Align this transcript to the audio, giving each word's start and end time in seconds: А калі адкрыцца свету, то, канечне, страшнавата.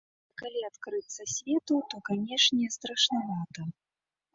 А 0.29 0.37
калі 0.41 0.59
адкрыцца 0.69 1.21
свету, 1.35 1.75
то, 1.93 2.03
канечне, 2.11 2.75
страшнавата. 2.81 3.73